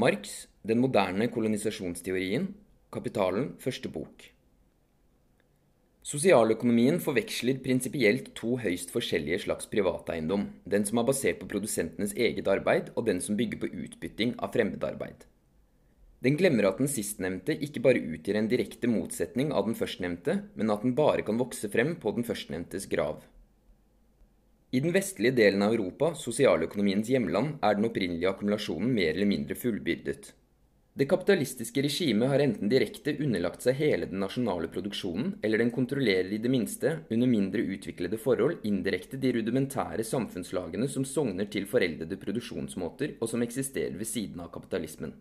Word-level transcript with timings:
Marx, 0.00 0.46
Den 0.62 0.78
moderne 0.80 1.26
kolonisasjonsteorien, 1.28 2.46
Kapitalen, 2.94 3.50
første 3.60 3.90
bok. 3.92 4.22
Sosialøkonomien 6.06 6.96
forveksler 7.04 7.58
prinsipielt 7.60 8.30
to 8.38 8.54
høyst 8.62 8.94
forskjellige 8.94 9.42
slags 9.42 9.68
privateiendom, 9.68 10.46
den 10.64 10.86
som 10.88 11.02
er 11.02 11.08
basert 11.10 11.42
på 11.42 11.50
produsentenes 11.50 12.14
eget 12.16 12.48
arbeid, 12.48 12.88
og 12.96 13.10
den 13.10 13.20
som 13.20 13.36
bygger 13.36 13.60
på 13.60 13.72
utbytting 13.82 14.32
av 14.40 14.54
fremmedarbeid. 14.56 15.26
Den 16.24 16.40
glemmer 16.40 16.70
at 16.70 16.80
den 16.80 16.88
sistnevnte 16.88 17.58
ikke 17.60 17.84
bare 17.84 18.00
utgjør 18.00 18.40
en 18.40 18.48
direkte 18.48 18.88
motsetning 18.88 19.52
av 19.52 19.68
den 19.68 19.76
førstnevnte, 19.76 20.38
men 20.56 20.72
at 20.72 20.86
den 20.86 20.96
bare 20.96 21.26
kan 21.28 21.40
vokse 21.40 21.68
frem 21.68 21.92
på 22.00 22.14
den 22.16 22.24
førstnevntes 22.24 22.88
grav. 22.88 23.20
I 24.70 24.80
den 24.80 24.92
vestlige 24.94 25.34
delen 25.34 25.64
av 25.66 25.72
Europa, 25.74 26.12
sosialøkonomiens 26.14 27.08
hjemland, 27.10 27.56
er 27.58 27.74
den 27.74 27.88
opprinnelige 27.88 28.30
akkumulasjonen 28.30 28.92
mer 28.94 29.16
eller 29.16 29.26
mindre 29.26 29.56
fullbyrdet. 29.58 30.28
Det 30.94 31.08
kapitalistiske 31.10 31.82
regimet 31.82 32.30
har 32.30 32.42
enten 32.44 32.70
direkte 32.70 33.16
underlagt 33.24 33.64
seg 33.66 33.80
hele 33.80 34.06
den 34.10 34.22
nasjonale 34.22 34.70
produksjonen, 34.70 35.32
eller 35.42 35.62
den 35.62 35.72
kontrollerer 35.74 36.30
i 36.34 36.38
det 36.42 36.52
minste, 36.52 36.92
under 37.10 37.30
mindre 37.30 37.64
utviklede 37.66 38.18
forhold, 38.22 38.62
indirekte 38.66 39.18
de 39.18 39.32
rudimentære 39.40 40.06
samfunnslagene 40.06 40.86
som 40.92 41.06
sogner 41.08 41.50
til 41.50 41.66
foreldede 41.70 42.18
produksjonsmåter, 42.22 43.16
og 43.18 43.30
som 43.32 43.42
eksisterer 43.46 43.98
ved 43.98 44.06
siden 44.06 44.42
av 44.44 44.52
kapitalismen. 44.54 45.16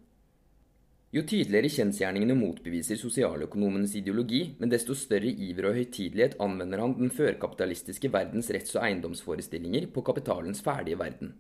Jo 1.09 1.23
tydeligere 1.26 1.72
kjensgjerningene 1.73 2.36
motbeviser 2.38 2.98
sosialøkonomenes 3.02 3.95
ideologi, 3.98 4.44
men 4.62 4.70
desto 4.70 4.94
større 4.94 5.31
iver 5.31 5.72
og 5.72 5.80
høytidelighet 5.80 6.36
anvender 6.45 6.84
han 6.84 6.94
den 7.00 7.09
førkapitalistiske 7.09 8.12
verdens 8.13 8.52
retts- 8.54 8.76
og 8.77 8.84
eiendomsforestillinger 8.86 9.88
på 9.95 10.03
kapitalens 10.05 10.62
ferdige 10.62 11.00
verden. 11.02 11.34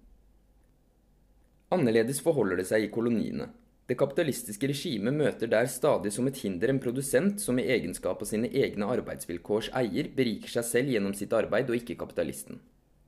Annerledes 1.69 2.17
forholder 2.25 2.57
det 2.57 2.65
seg 2.71 2.87
i 2.87 2.89
koloniene. 2.89 3.51
Det 3.85 3.97
kapitalistiske 3.97 4.73
regimet 4.73 5.13
møter 5.13 5.49
der 5.49 5.69
stadig 5.69 6.15
som 6.17 6.25
et 6.29 6.41
hinder 6.41 6.73
en 6.73 6.81
produsent 6.81 7.41
som 7.41 7.61
i 7.61 7.69
egenskap 7.69 8.25
av 8.25 8.29
sine 8.29 8.49
egne 8.49 8.89
arbeidsvilkårs 8.97 9.69
eier 9.77 10.09
beriker 10.17 10.49
seg 10.49 10.65
selv 10.65 10.93
gjennom 10.95 11.13
sitt 11.17 11.33
arbeid, 11.33 11.69
og 11.69 11.77
ikke 11.77 11.97
kapitalisten. 12.01 12.57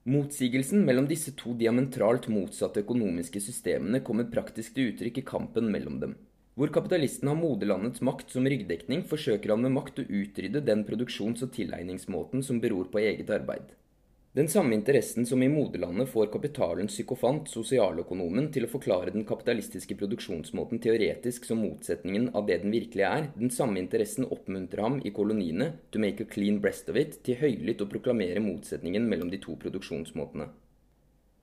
Motsigelsen 0.05 0.86
mellom 0.86 1.09
disse 1.09 1.33
to 1.38 1.58
diametralt 1.58 2.30
motsatte 2.30 2.86
økonomiske 2.86 3.41
systemene 3.41 4.05
kommer 4.05 4.30
praktisk 4.30 4.77
til 4.77 4.93
uttrykk 4.93 5.23
i 5.23 5.25
kampen 5.25 5.73
mellom 5.73 5.97
dem. 6.02 6.19
Hvor 6.59 6.67
kapitalisten 6.67 7.30
har 7.31 7.38
moderlandets 7.39 8.02
makt 8.03 8.33
som 8.35 8.47
ryggdekning, 8.47 9.05
forsøker 9.07 9.53
han 9.53 9.61
med 9.63 9.71
makt 9.71 10.02
å 10.03 10.07
utrydde 10.07 10.63
den 10.67 10.81
produksjons- 10.88 11.45
og 11.45 11.53
tilegningsmåten 11.55 12.43
som 12.43 12.59
beror 12.59 12.89
på 12.91 12.99
eget 12.99 13.31
arbeid. 13.31 13.69
Den 14.35 14.47
samme 14.47 14.75
interessen 14.75 15.25
som 15.27 15.41
i 15.43 15.49
moderlandet 15.52 16.08
får 16.08 16.30
kapitalens 16.31 16.93
psykofant, 16.95 17.49
sosialøkonomen, 17.52 18.45
til 18.55 18.63
å 18.63 18.69
forklare 18.71 19.11
den 19.11 19.25
kapitalistiske 19.27 19.95
produksjonsmåten 19.99 20.80
teoretisk 20.83 21.47
som 21.47 21.59
motsetningen 21.59 22.30
av 22.35 22.47
det 22.47 22.61
den 22.63 22.71
virkelig 22.71 23.08
er, 23.08 23.27
den 23.36 23.52
samme 23.52 23.80
interessen 23.80 24.27
oppmuntrer 24.27 24.86
ham 24.88 24.99
i 25.03 25.11
koloniene, 25.11 25.73
to 25.91 25.99
make 25.99 26.23
a 26.23 26.31
clean 26.31 26.59
breast 26.63 26.88
of 26.91 26.99
it, 26.99 27.19
til 27.27 27.39
høylytt 27.43 27.83
å 27.83 27.89
proklamere 27.91 28.43
motsetningen 28.43 29.08
mellom 29.11 29.31
de 29.31 29.39
to 29.43 29.55
produksjonsmåtene. 29.59 30.47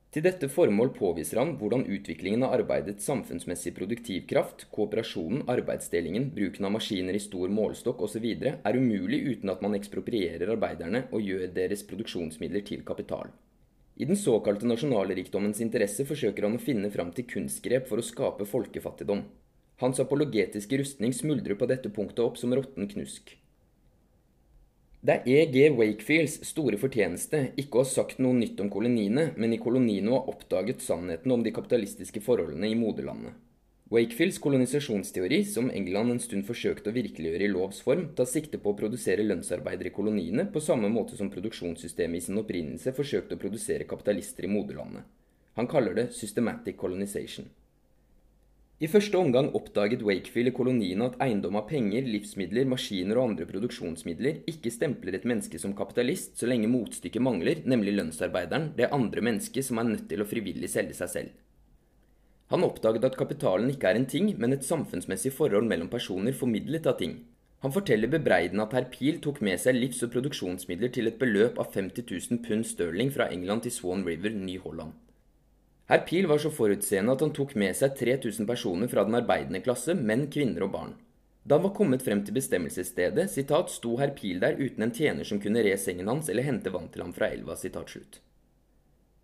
Til 0.09 0.25
dette 0.25 0.49
formål 0.49 0.95
påviser 0.97 1.37
han 1.37 1.51
hvordan 1.61 1.83
utviklingen 1.85 2.47
av 2.47 2.55
arbeidets 2.57 3.05
samfunnsmessige 3.11 3.77
produktivkraft, 3.77 4.65
kooperasjonen, 4.73 5.43
arbeidsdelingen, 5.53 6.31
bruken 6.33 6.65
av 6.65 6.73
maskiner 6.79 7.17
i 7.17 7.21
stor 7.21 7.53
målestokk 7.53 8.01
osv. 8.07 8.25
er 8.41 8.79
umulig 8.79 9.19
uten 9.35 9.53
at 9.53 9.61
man 9.61 9.77
eksproprierer 9.77 10.55
arbeiderne 10.55 11.03
og 11.13 11.21
gjør 11.21 11.45
deres 11.53 11.85
produksjonsmidler 11.91 12.65
til 12.65 12.87
kapital. 12.89 13.29
I 14.01 14.07
den 14.09 14.17
såkalte 14.17 14.69
nasjonalrikdommens 14.71 15.61
interesse 15.61 16.07
forsøker 16.09 16.47
han 16.47 16.57
å 16.57 16.63
finne 16.63 16.89
fram 16.95 17.11
til 17.13 17.27
kunstgrep 17.29 17.91
for 17.91 18.01
å 18.01 18.07
skape 18.07 18.47
folkefattigdom. 18.49 19.27
Hans 19.83 20.01
apologetiske 20.01 20.79
rustning 20.81 21.13
smuldrer 21.13 21.59
på 21.59 21.69
dette 21.69 21.93
punktet 21.93 22.25
opp 22.25 22.41
som 22.41 22.55
råtten 22.57 22.89
knusk. 22.95 23.35
Det 25.01 25.15
er 25.15 25.29
E.G. 25.31 25.69
Wakefields 25.79 26.41
store 26.43 26.75
fortjeneste 26.83 27.53
ikke 27.63 27.79
å 27.79 27.83
ha 27.85 27.87
sagt 27.87 28.19
noe 28.19 28.35
nytt 28.35 28.59
om 28.59 28.67
koloniene, 28.67 29.29
men 29.39 29.53
i 29.55 29.59
koloniene 29.63 30.11
å 30.11 30.17
ha 30.17 30.33
oppdaget 30.33 30.83
sannheten 30.83 31.31
om 31.31 31.45
de 31.45 31.53
kapitalistiske 31.55 32.19
forholdene 32.25 32.67
i 32.67 32.75
moderlandet. 32.75 33.37
Wakefields 33.95 34.41
kolonisasjonsteori, 34.43 35.45
som 35.47 35.71
England 35.71 36.17
en 36.17 36.19
stund 36.21 36.49
forsøkte 36.51 36.91
å 36.91 36.97
virkeliggjøre 36.97 37.47
i 37.47 37.53
lovs 37.53 37.79
form, 37.87 38.09
tar 38.19 38.27
sikte 38.27 38.59
på 38.59 38.75
å 38.75 38.79
produsere 38.81 39.23
lønnsarbeidere 39.23 39.93
i 39.93 39.95
koloniene 39.95 40.49
på 40.51 40.65
samme 40.67 40.91
måte 40.91 41.15
som 41.17 41.31
produksjonssystemet 41.31 42.19
i 42.19 42.27
sin 42.27 42.43
opprinnelse 42.43 42.93
forsøkte 42.99 43.39
å 43.39 43.45
produsere 43.47 43.87
kapitalister 43.87 44.51
i 44.51 44.53
moderlandet. 44.53 45.07
Han 45.55 45.71
kaller 45.71 45.95
det 45.95 46.09
systematic 46.19 46.75
colonization. 46.77 47.47
I 48.79 48.87
første 48.87 49.19
omgang 49.19 49.49
oppdaget 49.59 50.05
Wakefield 50.07 50.53
i 50.53 50.55
koloniene 50.55 51.09
at 51.09 51.17
eiendom 51.25 51.57
av 51.59 51.65
penger, 51.67 52.05
livsmidler, 52.07 52.69
maskiner 52.71 53.19
og 53.19 53.33
andre 53.33 53.47
produksjonsmidler 53.49 54.45
ikke 54.53 54.71
stempler 54.71 55.17
et 55.19 55.27
menneske 55.27 55.59
som 55.59 55.73
kapitalist 55.75 56.39
så 56.39 56.47
lenge 56.47 56.71
motstykket 56.71 57.25
mangler, 57.27 57.65
nemlig 57.67 57.97
lønnsarbeideren, 57.97 58.69
det 58.79 58.87
andre 58.95 59.25
mennesket 59.27 59.67
som 59.67 59.81
er 59.83 59.89
nødt 59.89 60.07
til 60.13 60.23
å 60.23 60.29
frivillig 60.31 60.71
selge 60.71 60.95
seg 60.95 61.11
selv. 61.17 61.33
Han 62.55 62.69
oppdaget 62.69 63.09
at 63.11 63.19
kapitalen 63.19 63.67
ikke 63.75 63.91
er 63.91 63.99
en 63.99 64.07
ting, 64.15 64.31
men 64.39 64.55
et 64.55 64.63
samfunnsmessig 64.65 65.35
forhold 65.35 65.67
mellom 65.67 65.91
personer 65.91 66.39
formidlet 66.39 66.87
av 66.87 67.01
ting. 67.03 67.19
Han 67.67 67.75
forteller 67.75 68.15
bebreidende 68.15 68.63
at 68.63 68.79
herr 68.79 68.87
Peel 68.95 69.19
tok 69.19 69.43
med 69.43 69.59
seg 69.59 69.75
livs- 69.75 70.05
og 70.07 70.15
produksjonsmidler 70.15 70.95
til 70.95 71.11
et 71.11 71.19
beløp 71.19 71.59
av 71.59 71.75
50 71.75 72.07
000 72.07 72.47
pund 72.47 72.71
sterling 72.71 73.11
fra 73.11 73.27
England 73.35 73.67
til 73.67 73.75
Swan 73.75 74.07
River, 74.07 74.39
Ny-Holland. 74.39 74.95
Herr 75.89 76.03
Pil 76.05 76.27
var 76.29 76.41
så 76.43 76.51
forutseende 76.53 77.15
at 77.15 77.23
han 77.25 77.31
tok 77.33 77.55
med 77.57 77.73
seg 77.77 77.95
3000 77.97 78.45
personer 78.49 78.91
fra 78.93 79.07
den 79.09 79.17
arbeidende 79.17 79.63
klasse, 79.65 79.95
menn, 79.97 80.27
kvinner 80.29 80.67
og 80.67 80.75
barn. 80.75 80.91
Da 81.49 81.57
han 81.57 81.65
var 81.65 81.73
kommet 81.79 82.03
frem 82.05 82.21
til 82.27 82.37
bestemmelsesstedet, 82.37 83.31
sitat, 83.33 83.71
sto 83.73 83.95
herr 83.97 84.13
Pil 84.17 84.43
der 84.43 84.59
uten 84.61 84.85
en 84.85 84.93
tjener 84.93 85.25
som 85.25 85.41
kunne 85.41 85.63
re 85.65 85.73
sengen 85.81 86.11
hans 86.13 86.29
eller 86.29 86.45
hente 86.45 86.73
vann 86.75 86.91
til 86.93 87.07
ham 87.07 87.15
fra 87.17 87.31
elva. 87.33 87.57
sitat 87.57 87.89
slutt. 87.89 88.21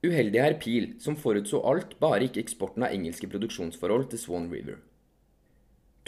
Uheldig 0.04 0.40
herr 0.40 0.56
Pil, 0.60 0.94
som 1.04 1.18
forutså 1.20 1.60
alt, 1.68 1.98
bare 2.00 2.24
ikke 2.30 2.40
eksporten 2.40 2.88
av 2.88 2.96
engelske 2.96 3.28
produksjonsforhold 3.28 4.08
til 4.14 4.22
Swan 4.24 4.48
River. 4.52 4.80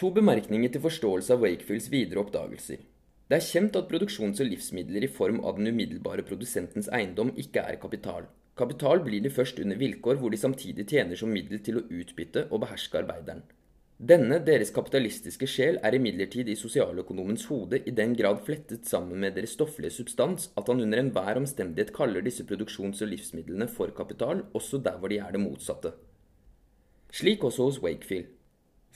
To 0.01 0.11
bemerkninger 0.11 0.73
til 0.73 0.85
forståelse 0.89 1.37
av 1.37 1.45
Wakefields 1.45 1.91
videre 1.93 2.25
oppdagelser. 2.25 2.81
Det 3.29 3.37
er 3.37 3.45
kjent 3.45 3.77
at 3.77 3.93
produksjons- 3.93 4.41
og 4.41 4.49
livsmidler 4.49 5.05
i 5.05 5.13
form 5.13 5.45
av 5.45 5.61
den 5.61 5.69
umiddelbare 5.69 6.25
produsentens 6.25 6.89
eiendom 6.89 7.35
ikke 7.37 7.61
er 7.61 7.81
kapital. 7.81 8.25
Kapital 8.57 9.03
blir 9.05 9.21
de 9.21 9.29
først 9.29 9.59
under 9.61 9.77
vilkår 9.77 10.17
hvor 10.17 10.33
de 10.33 10.39
samtidig 10.41 10.87
tjener 10.89 11.19
som 11.21 11.29
middel 11.29 11.61
til 11.61 11.77
å 11.77 11.85
utbytte 11.93 12.47
og 12.49 12.63
beherske 12.63 13.03
arbeideren. 13.03 13.43
Denne, 13.97 14.39
deres 14.45 14.73
kapitalistiske 14.77 15.49
sjel, 15.49 15.77
er 15.85 15.97
imidlertid 15.97 16.49
i 16.53 16.57
sosialøkonomens 16.57 17.47
hode 17.49 17.83
i 17.89 17.93
den 17.97 18.15
grad 18.17 18.43
flettet 18.45 18.89
sammen 18.89 19.21
med 19.21 19.37
deres 19.37 19.55
stofflige 19.57 19.93
substans 19.99 20.51
at 20.57 20.73
han 20.73 20.81
under 20.85 21.01
enhver 21.01 21.41
omstendighet 21.41 21.93
kaller 21.97 22.25
disse 22.25 22.45
produksjons- 22.49 23.05
og 23.05 23.13
livsmidlene 23.13 23.69
for 23.73 23.93
kapital, 23.97 24.43
også 24.57 24.81
der 24.85 24.99
hvor 25.01 25.13
de 25.13 25.21
er 25.21 25.37
det 25.37 25.45
motsatte. 25.45 25.93
Slik 27.13 27.45
også 27.45 27.71
hos 27.71 27.81
Wakefield. 27.85 28.33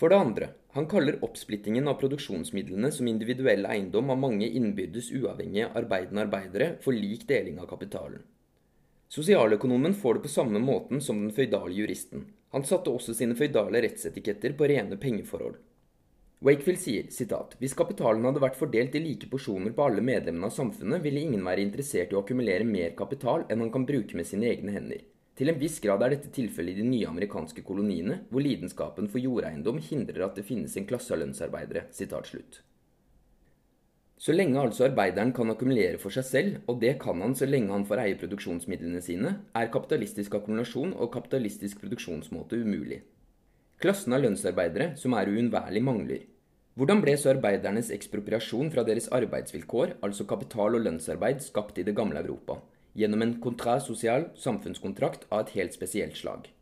For 0.00 0.08
det 0.08 0.20
andre, 0.24 0.52
han 0.72 0.88
kaller 0.88 1.20
oppsplittingen 1.24 1.88
av 1.88 2.00
produksjonsmidlene 2.00 2.88
som 2.96 3.08
individuell 3.12 3.68
eiendom 3.68 4.12
av 4.12 4.20
mange 4.24 4.48
innbyrdes 4.48 5.12
uavhengige 5.16 5.68
arbeidende 5.76 6.24
arbeidere 6.24 6.74
for 6.80 6.96
lik 6.96 7.28
deling 7.28 7.60
av 7.60 7.68
kapitalen. 7.68 8.24
Sosialøkonomen 9.10 9.94
får 9.98 10.14
det 10.14 10.22
på 10.22 10.30
samme 10.30 10.60
måten 10.62 11.00
som 11.02 11.18
den 11.18 11.32
føydale 11.34 11.74
juristen. 11.74 12.28
Han 12.54 12.62
satte 12.62 12.92
også 12.94 13.10
sine 13.18 13.34
føydale 13.34 13.82
rettsetiketter 13.82 14.54
på 14.54 14.68
rene 14.70 14.98
pengeforhold. 15.02 15.56
Wakefield 16.46 16.78
sier 16.80 17.08
sitat, 17.10 17.56
hvis 17.58 17.74
kapitalen 17.76 18.24
hadde 18.24 18.40
vært 18.40 18.56
fordelt 18.60 18.94
i 18.94 19.02
like 19.02 19.26
porsjoner 19.32 19.74
på 19.74 19.88
alle 19.88 20.04
medlemmene 20.06 20.46
av 20.46 20.54
samfunnet, 20.54 21.02
ville 21.02 21.24
ingen 21.26 21.42
være 21.44 21.66
interessert 21.66 22.14
i 22.14 22.16
å 22.16 22.22
akkumulere 22.22 22.64
mer 22.64 22.94
kapital 23.02 23.44
enn 23.50 23.66
han 23.66 23.74
kan 23.74 23.88
bruke 23.90 24.14
med 24.16 24.30
sine 24.30 24.46
egne 24.54 24.78
hender. 24.78 25.02
Til 25.36 25.50
en 25.50 25.58
viss 25.58 25.82
grad 25.82 26.06
er 26.06 26.14
dette 26.14 26.30
tilfellet 26.36 26.78
i 26.78 26.80
de 26.84 26.88
nye 26.94 27.10
amerikanske 27.10 27.66
koloniene, 27.66 28.22
hvor 28.30 28.46
lidenskapen 28.46 29.10
for 29.10 29.18
jordeiendom 29.18 29.82
hindrer 29.90 30.30
at 30.30 30.38
det 30.38 30.46
finnes 30.46 30.78
en 30.78 30.86
klasse 30.86 31.12
av 31.16 31.24
lønnsarbeidere. 31.24 31.88
Sitat 31.96 32.30
slutt. 32.30 32.62
Så 34.20 34.34
lenge 34.34 34.60
altså 34.60 34.84
arbeideren 34.84 35.30
kan 35.32 35.48
akkumulere 35.48 35.96
for 36.00 36.12
seg 36.12 36.26
selv, 36.28 36.56
og 36.68 36.82
det 36.82 36.98
kan 37.00 37.22
han 37.24 37.32
så 37.36 37.46
lenge 37.48 37.72
han 37.72 37.86
får 37.88 38.02
eie 38.02 38.18
produksjonsmidlene 38.20 39.00
sine, 39.00 39.30
er 39.56 39.70
kapitalistisk 39.72 40.36
akkumulasjon 40.36 40.92
og 40.92 41.08
kapitalistisk 41.14 41.80
produksjonsmåte 41.80 42.58
umulig. 42.60 43.00
Klassen 43.80 44.12
av 44.12 44.20
lønnsarbeidere, 44.20 44.90
som 45.00 45.16
er 45.16 45.32
uunnværlig, 45.32 45.80
mangler. 45.86 46.28
Hvordan 46.76 47.00
ble 47.00 47.16
så 47.16 47.32
arbeidernes 47.32 47.88
ekspropriasjon 47.96 48.68
fra 48.74 48.84
deres 48.84 49.08
arbeidsvilkår, 49.08 49.96
altså 50.04 50.28
kapital 50.28 50.76
og 50.76 50.84
lønnsarbeid, 50.84 51.40
skapt 51.40 51.80
i 51.80 51.86
det 51.88 51.96
gamle 51.96 52.20
Europa? 52.20 52.58
Gjennom 52.92 53.24
en 53.24 53.36
contrat 53.40 53.86
social, 53.88 54.28
samfunnskontrakt 54.36 55.24
av 55.30 55.46
et 55.46 55.56
helt 55.56 55.72
spesielt 55.72 56.20
slag. 56.20 56.52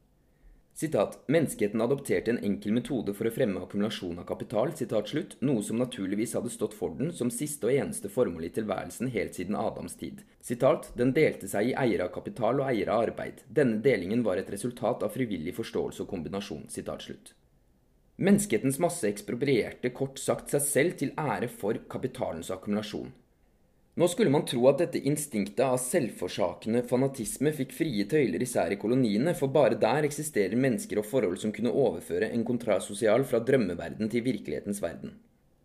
Sitat, 0.79 1.19
Menneskeheten 1.27 1.81
adopterte 1.81 2.31
en 2.31 2.37
enkel 2.39 2.71
metode 2.77 3.11
for 3.19 3.27
å 3.27 3.33
fremme 3.35 3.59
akkumulasjon 3.65 4.21
av 4.23 4.27
kapital, 4.29 4.71
sitat 4.79 5.09
slutt, 5.11 5.33
noe 5.43 5.65
som 5.67 5.81
naturligvis 5.83 6.37
hadde 6.39 6.53
stått 6.55 6.77
for 6.79 6.95
den 6.95 7.11
som 7.11 7.33
siste 7.35 7.67
og 7.67 7.75
eneste 7.75 8.07
formål 8.15 8.47
i 8.47 8.53
tilværelsen 8.55 9.11
helt 9.11 9.35
siden 9.35 9.59
Adams 9.59 9.99
tid. 9.99 10.23
Sitat, 10.39 10.93
Den 10.95 11.11
delte 11.17 11.51
seg 11.51 11.73
i 11.73 11.75
eiere 11.75 12.07
av 12.07 12.13
kapital 12.15 12.63
og 12.63 12.71
eiere 12.71 12.95
av 12.95 13.09
arbeid. 13.09 13.43
Denne 13.51 13.83
delingen 13.83 14.23
var 14.23 14.39
et 14.39 14.53
resultat 14.55 15.03
av 15.03 15.11
frivillig 15.19 15.57
forståelse 15.59 16.05
og 16.05 16.13
kombinasjon. 16.15 16.69
Sitat 16.71 17.03
slutt. 17.03 17.35
Menneskehetens 18.23 18.79
masse 18.79 19.11
eksproprierte 19.11 19.91
kort 19.91 20.23
sagt 20.23 20.55
seg 20.55 20.63
selv 20.63 21.01
til 21.03 21.11
ære 21.19 21.51
for 21.51 21.83
kapitalens 21.91 22.55
akkumulasjon. 22.55 23.11
Nå 23.99 24.07
skulle 24.09 24.31
man 24.31 24.45
tro 24.47 24.61
at 24.71 24.79
dette 24.79 25.01
instinktet 25.11 25.59
av 25.65 25.81
selvforsakende 25.83 26.85
fanatisme 26.87 27.51
fikk 27.51 27.73
frie 27.75 28.05
tøyler 28.07 28.45
især 28.45 28.71
i 28.71 28.77
koloniene, 28.79 29.33
for 29.35 29.51
bare 29.51 29.75
der 29.75 30.07
eksisterer 30.07 30.55
mennesker 30.55 31.01
og 31.01 31.07
forhold 31.09 31.41
som 31.43 31.51
kunne 31.55 31.73
overføre 31.75 32.29
en 32.31 32.45
kontrasosial 32.47 33.25
fra 33.27 33.41
drømmeverden 33.43 34.07
til 34.13 34.23
virkelighetens 34.23 34.79
verden. 34.85 35.17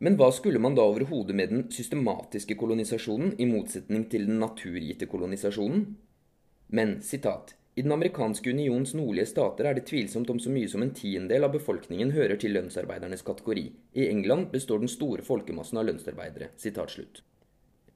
Men 0.01 0.17
hva 0.17 0.31
skulle 0.33 0.57
man 0.59 0.73
da 0.73 0.81
overhodet 0.81 1.35
med 1.37 1.53
den 1.53 1.67
systematiske 1.69 2.57
kolonisasjonen, 2.57 3.35
i 3.37 3.45
motsetning 3.45 4.07
til 4.09 4.25
den 4.25 4.41
naturgitte 4.41 5.05
kolonisasjonen? 5.11 5.83
Men, 6.73 6.95
sitat, 7.05 7.53
i 7.75 7.85
Den 7.85 7.93
amerikanske 7.93 8.49
unions 8.49 8.95
nordlige 8.97 9.29
stater 9.29 9.69
er 9.69 9.77
det 9.77 9.85
tvilsomt 9.91 10.29
om 10.33 10.41
så 10.41 10.49
mye 10.49 10.71
som 10.73 10.81
en 10.81 10.93
tiendedel 10.93 11.45
av 11.45 11.53
befolkningen 11.53 12.15
hører 12.17 12.41
til 12.41 12.57
lønnsarbeidernes 12.57 13.21
kategori. 13.21 13.67
I 13.93 14.09
England 14.09 14.49
består 14.49 14.81
den 14.81 14.89
store 14.89 15.21
folkemassen 15.21 15.77
av 15.77 15.85
lønnsarbeidere. 15.85 16.49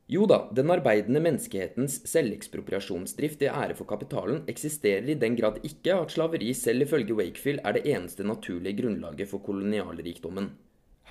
Jo 0.08 0.24
da, 0.24 0.38
den 0.56 0.72
arbeidende 0.72 1.20
menneskehetens 1.20 1.98
selvekspropriasjonsdrift 2.08 3.42
i 3.44 3.50
ære 3.52 3.76
for 3.76 3.90
kapitalen 3.90 4.46
eksisterer 4.48 5.10
i 5.12 5.18
den 5.20 5.36
grad 5.36 5.58
ikke 5.68 5.98
at 6.00 6.14
slaveri 6.16 6.54
selv 6.56 6.86
ifølge 6.86 7.18
Wakefield 7.18 7.60
er 7.68 7.76
det 7.76 7.84
eneste 7.92 8.24
naturlige 8.24 8.78
grunnlaget 8.80 9.28
for 9.28 9.44
kolonialrikdommen. 9.44 10.54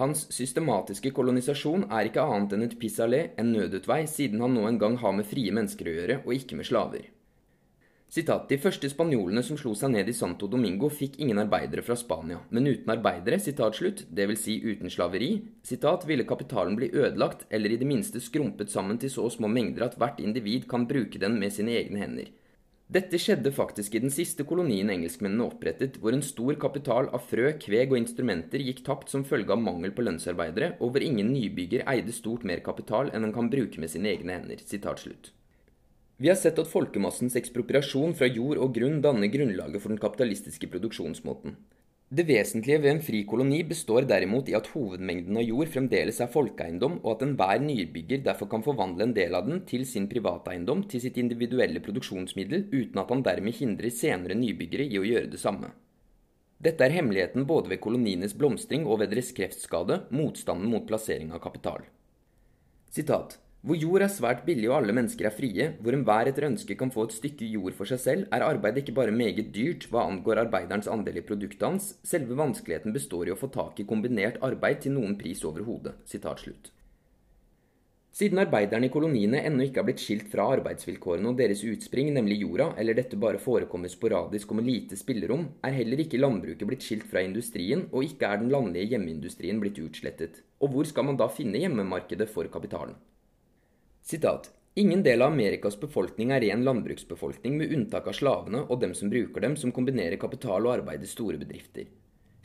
Hans 0.00 0.25
systematiske 0.32 1.12
kolonisasjon 1.16 1.84
er 1.90 2.08
ikke 2.08 2.25
annet 2.25 2.56
enn 2.56 2.64
et 2.64 2.78
pis-aller, 2.81 3.31
en 3.37 3.52
nødutvei, 3.52 4.02
siden 4.08 4.40
han 4.44 4.56
nå 4.56 4.64
en 4.69 4.81
gang 4.81 4.96
har 5.04 5.12
med 5.16 5.28
frie 5.28 5.52
mennesker 5.52 5.88
å 5.88 5.94
gjøre, 5.99 6.19
og 6.25 6.34
ikke 6.37 6.56
med 6.56 6.69
slaver. 6.69 7.04
Sitat, 8.08 8.48
De 8.48 8.56
første 8.62 8.86
spanjolene 8.86 9.42
som 9.42 9.58
slo 9.58 9.72
seg 9.74 9.90
ned 9.90 10.08
i 10.08 10.14
Santo 10.14 10.46
Domingo, 10.46 10.88
fikk 10.88 11.18
ingen 11.18 11.40
arbeidere 11.42 11.82
fra 11.82 11.96
Spania. 11.98 12.38
Men 12.54 12.68
uten 12.70 12.92
arbeidere, 12.94 13.40
sitat 13.42 13.76
slutt, 13.76 14.04
dvs. 14.14 14.42
Si 14.44 14.54
uten 14.62 14.92
slaveri, 14.92 15.32
sitat, 15.66 16.06
ville 16.06 16.24
kapitalen 16.24 16.78
bli 16.78 16.92
ødelagt, 16.94 17.44
eller 17.50 17.74
i 17.74 17.78
det 17.80 17.88
minste 17.90 18.22
skrumpet 18.22 18.70
sammen 18.70 19.02
til 19.02 19.10
så 19.10 19.26
små 19.34 19.50
mengder 19.50 19.88
at 19.88 19.98
hvert 19.98 20.22
individ 20.22 20.68
kan 20.70 20.86
bruke 20.86 21.18
den 21.18 21.40
med 21.42 21.52
sine 21.52 21.74
egne 21.82 22.04
hender. 22.04 22.30
Dette 22.86 23.18
skjedde 23.18 23.50
faktisk 23.50 23.96
i 23.98 24.00
den 24.04 24.12
siste 24.14 24.44
kolonien 24.46 24.92
engelskmennene 24.94 25.48
opprettet, 25.48 25.96
hvor 25.98 26.14
en 26.14 26.22
stor 26.22 26.54
kapital 26.62 27.10
av 27.10 27.24
frø, 27.26 27.48
kveg 27.58 27.90
og 27.90 27.98
instrumenter 27.98 28.62
gikk 28.62 28.84
tapt 28.86 29.10
som 29.10 29.26
følge 29.26 29.50
av 29.50 29.58
mangel 29.58 29.90
på 29.90 30.06
lønnsarbeidere, 30.06 30.76
og 30.78 30.94
hvor 30.94 31.02
ingen 31.02 31.34
nybygger 31.34 31.82
eide 31.90 32.14
stort 32.14 32.46
mer 32.46 32.62
kapital 32.62 33.10
enn 33.10 33.26
han 33.26 33.34
kan 33.34 33.50
bruke 33.50 33.82
med 33.82 33.90
sine 33.90 34.14
egne 34.14 34.38
hender. 34.38 34.62
Sitat 34.62 35.02
slutt. 35.02 35.32
Vi 36.16 36.28
har 36.30 36.36
sett 36.40 36.56
at 36.56 36.70
folkemassens 36.70 37.34
ekspropriasjon 37.36 38.14
fra 38.16 38.28
jord 38.30 38.56
og 38.64 38.70
grunn 38.78 39.02
danner 39.04 39.28
grunnlaget 39.28 39.82
for 39.82 39.92
den 39.92 40.00
kapitalistiske 40.00 40.70
produksjonsmåten. 40.72 41.58
Det 42.08 42.24
vesentlige 42.24 42.78
ved 42.80 42.90
en 42.94 43.02
fri 43.04 43.20
koloni 43.28 43.58
består 43.66 44.06
derimot 44.08 44.48
i 44.48 44.54
at 44.56 44.70
hovedmengden 44.72 45.36
av 45.36 45.44
jord 45.44 45.68
fremdeles 45.74 46.22
er 46.22 46.30
folkeeiendom, 46.32 47.00
og 47.02 47.16
at 47.16 47.26
enhver 47.26 47.60
nybygger 47.60 48.24
derfor 48.24 48.48
kan 48.48 48.64
forvandle 48.64 49.08
en 49.08 49.14
del 49.16 49.36
av 49.36 49.44
den 49.48 49.64
til 49.68 49.84
sin 49.84 50.06
privateiendom, 50.08 50.86
til 50.88 51.02
sitt 51.04 51.18
individuelle 51.20 51.82
produksjonsmiddel, 51.84 52.68
uten 52.72 53.02
at 53.02 53.12
han 53.12 53.24
dermed 53.26 53.58
hindrer 53.60 53.92
senere 53.92 54.38
nybyggere 54.38 54.86
i 54.88 55.00
å 55.02 55.04
gjøre 55.04 55.32
det 55.34 55.42
samme. 55.42 55.74
Dette 56.62 56.86
er 56.86 56.94
hemmeligheten 56.96 57.44
både 57.44 57.74
ved 57.74 57.82
kolonienes 57.84 58.32
blomstring 58.38 58.86
og 58.86 59.02
ved 59.02 59.12
deres 59.12 59.34
kreftskade, 59.36 60.06
motstanden 60.08 60.70
mot 60.72 60.86
plassering 60.88 61.34
av 61.36 61.44
kapital. 61.44 61.84
Sitat 62.88 63.36
hvor 63.66 63.74
jord 63.74 64.04
er 64.04 64.10
svært 64.14 64.44
billig 64.46 64.68
og 64.70 64.76
alle 64.76 64.94
mennesker 64.94 65.26
er 65.26 65.34
frie, 65.34 65.64
hvor 65.82 65.96
enhver 65.96 66.28
etter 66.30 66.44
ønske 66.46 66.76
kan 66.78 66.92
få 66.94 67.08
et 67.08 67.16
stykke 67.16 67.48
jord 67.50 67.74
for 67.74 67.90
seg 67.90 67.98
selv, 67.98 68.28
er 68.30 68.44
arbeidet 68.46 68.84
ikke 68.84 68.94
bare 68.94 69.14
meget 69.14 69.48
dyrt 69.56 69.88
hva 69.90 70.04
angår 70.06 70.44
arbeiderens 70.44 70.86
andel 70.86 71.18
i 71.18 71.24
produktet 71.26 71.66
hans, 71.66 71.88
selve 72.06 72.38
vanskeligheten 72.38 72.94
består 72.94 73.26
i 73.26 73.34
å 73.34 73.38
få 73.40 73.50
tak 73.50 73.82
i 73.82 73.86
kombinert 73.88 74.38
arbeid 74.46 74.84
til 74.84 74.94
noen 74.94 75.16
pris 75.18 75.42
over 75.48 75.66
hodet. 75.66 75.96
Siden 78.16 78.38
arbeiderne 78.40 78.86
i 78.86 78.92
koloniene 78.94 79.42
ennå 79.48 79.66
ikke 79.66 79.82
har 79.82 79.88
blitt 79.90 80.04
skilt 80.04 80.30
fra 80.30 80.46
arbeidsvilkårene 80.54 81.32
og 81.32 81.42
deres 81.42 81.64
utspring, 81.66 82.12
nemlig 82.14 82.38
jorda, 82.44 82.70
eller 82.78 82.96
dette 82.96 83.18
bare 83.18 83.42
forekommer 83.42 83.90
sporadisk 83.92 84.54
og 84.54 84.60
med 84.60 84.70
lite 84.70 84.96
spillerom, 84.96 85.42
er 85.66 85.74
heller 85.80 86.04
ikke 86.06 86.22
landbruket 86.22 86.70
blitt 86.70 86.86
skilt 86.86 87.10
fra 87.10 87.26
industrien, 87.26 87.88
og 87.90 88.06
ikke 88.06 88.30
er 88.30 88.40
den 88.40 88.54
landlige 88.54 88.94
hjemmeindustrien 88.94 89.58
blitt 89.60 89.82
utslettet. 89.82 90.40
Og 90.62 90.70
hvor 90.70 90.88
skal 90.88 91.10
man 91.10 91.18
da 91.18 91.26
finne 91.28 91.66
hjemmemarkedet 91.66 92.30
for 92.30 92.46
kapitalen? 92.48 92.94
Sitat. 94.06 94.52
Ingen 94.74 95.02
del 95.02 95.22
av 95.22 95.32
Amerikas 95.32 95.74
befolkning 95.80 96.30
er 96.30 96.44
ren 96.44 96.60
landbruksbefolkning, 96.62 97.56
med 97.58 97.72
unntak 97.74 98.06
av 98.06 98.14
slavene 98.14 98.60
og 98.62 98.78
dem 98.78 98.92
som 98.94 99.10
bruker 99.10 99.42
dem, 99.42 99.56
som 99.58 99.72
kombinerer 99.74 100.14
kapital 100.22 100.68
og 100.68 100.76
arbeid 100.76 101.02
i 101.02 101.08
store 101.10 101.40
bedrifter. 101.40 101.88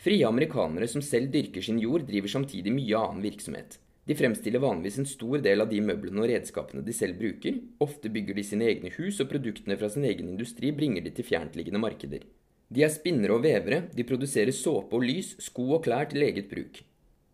Frie 0.01 0.25
amerikanere 0.25 0.87
som 0.89 1.05
selv 1.05 1.29
dyrker 1.35 1.61
sin 1.61 1.77
jord, 1.77 2.07
driver 2.09 2.33
samtidig 2.33 2.73
mye 2.73 2.97
annen 2.97 3.21
virksomhet. 3.21 3.77
De 4.09 4.17
fremstiller 4.17 4.65
vanligvis 4.65 4.97
en 5.03 5.09
stor 5.13 5.37
del 5.45 5.61
av 5.61 5.69
de 5.69 5.85
møblene 5.85 6.25
og 6.25 6.31
redskapene 6.33 6.81
de 6.81 6.97
selv 6.97 7.21
bruker. 7.21 7.61
Ofte 7.85 8.09
bygger 8.09 8.41
de 8.41 8.49
sine 8.49 8.65
egne 8.73 8.89
hus, 8.97 9.21
og 9.21 9.29
produktene 9.29 9.77
fra 9.77 9.93
sin 9.93 10.09
egen 10.09 10.33
industri 10.33 10.73
bringer 10.73 11.05
de 11.05 11.13
til 11.13 11.29
fjerntliggende 11.29 11.85
markeder. 11.85 12.25
De 12.73 12.81
er 12.81 12.89
spinnere 12.89 13.37
og 13.37 13.45
vevere, 13.45 13.83
de 13.93 14.09
produserer 14.09 14.49
såpe 14.49 14.97
og 14.97 15.05
lys, 15.05 15.35
sko 15.45 15.75
og 15.77 15.85
klær 15.85 16.09
til 16.09 16.25
eget 16.25 16.49
bruk. 16.49 16.81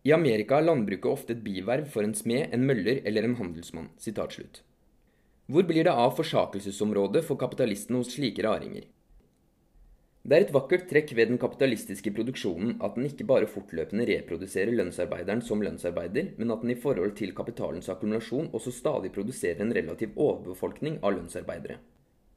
I 0.08 0.12
Amerika 0.14 0.56
er 0.56 0.64
landbruket 0.64 1.10
ofte 1.10 1.34
et 1.34 1.40
biverv 1.44 1.88
for 1.92 2.06
en 2.06 2.14
smed, 2.16 2.46
en 2.54 2.62
møller 2.64 3.02
eller 3.04 3.26
en 3.26 3.34
handelsmann. 3.36 3.90
Hvor 5.52 5.66
blir 5.68 5.84
det 5.84 5.92
av 5.92 6.14
forsakelsesområdet 6.16 7.26
for 7.26 7.36
kapitalistene 7.40 8.00
hos 8.00 8.14
slike 8.14 8.46
raringer? 8.46 8.86
Det 10.28 10.36
er 10.36 10.46
et 10.46 10.54
vakkert 10.54 10.86
trekk 10.88 11.12
ved 11.16 11.30
den 11.30 11.40
kapitalistiske 11.40 12.12
produksjonen 12.16 12.78
at 12.84 12.96
den 12.96 13.06
ikke 13.10 13.26
bare 13.28 13.50
fortløpende 13.52 14.08
reproduserer 14.08 14.72
lønnsarbeideren 14.80 15.44
som 15.44 15.62
lønnsarbeider, 15.64 16.34
men 16.40 16.56
at 16.56 16.64
den 16.64 16.72
i 16.72 16.80
forhold 16.80 17.14
til 17.20 17.36
kapitalens 17.36 17.88
akkumulasjon 17.92 18.50
også 18.56 18.72
stadig 18.80 19.12
produserer 19.12 19.60
en 19.64 19.76
relativ 19.76 20.16
overbefolkning 20.16 21.00
av 21.02 21.18
lønnsarbeidere. 21.18 21.78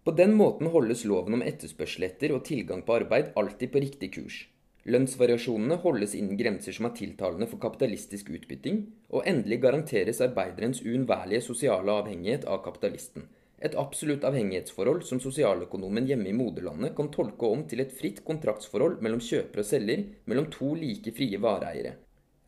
På 0.03 0.15
den 0.17 0.35
måten 0.35 0.71
holdes 0.73 1.05
loven 1.07 1.39
om 1.39 1.43
etterspørsel 1.45 2.09
etter 2.09 2.35
og 2.35 2.43
tilgang 2.47 2.83
på 2.83 2.99
arbeid 2.99 3.31
alltid 3.39 3.71
på 3.71 3.83
riktig 3.83 4.15
kurs. 4.17 4.47
Lønnsvariasjonene 4.89 5.75
holdes 5.83 6.15
innen 6.17 6.39
grenser 6.39 6.73
som 6.73 6.87
er 6.87 6.95
tiltalende 6.97 7.45
for 7.49 7.61
kapitalistisk 7.61 8.31
utbytting, 8.33 8.79
og 9.13 9.27
endelig 9.29 9.59
garanteres 9.61 10.23
arbeiderens 10.25 10.81
uunnværlige 10.81 11.43
sosiale 11.45 11.93
avhengighet 12.01 12.47
av 12.49 12.63
kapitalisten. 12.65 13.27
Et 13.61 13.75
absolutt 13.77 14.23
avhengighetsforhold 14.25 15.03
som 15.05 15.21
sosialøkonomen 15.21 16.07
hjemme 16.09 16.31
i 16.31 16.33
moderlandet 16.33 16.95
kan 16.97 17.11
tolke 17.13 17.45
om 17.45 17.61
til 17.69 17.83
et 17.83 17.93
fritt 17.93 18.23
kontraktsforhold 18.25 18.97
mellom 19.05 19.21
kjøper 19.21 19.61
og 19.61 19.69
selger, 19.69 20.07
mellom 20.25 20.49
to 20.49 20.73
like 20.73 21.13
frie 21.13 21.37
vareeiere. 21.37 21.93